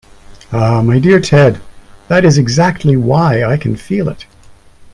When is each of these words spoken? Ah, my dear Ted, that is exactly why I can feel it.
Ah, 0.51 0.81
my 0.81 0.97
dear 0.97 1.19
Ted, 1.19 1.61
that 2.07 2.25
is 2.25 2.39
exactly 2.39 2.97
why 2.97 3.43
I 3.43 3.55
can 3.55 3.75
feel 3.75 4.09
it. 4.09 4.25